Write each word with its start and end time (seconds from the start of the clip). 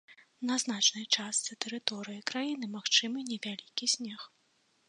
На 0.51 0.55
значнай 0.63 1.05
частцы 1.17 1.57
тэрыторыі 1.65 2.23
краіны 2.31 2.65
магчымы 2.77 3.19
невялікі 3.31 3.85
снег. 3.95 4.21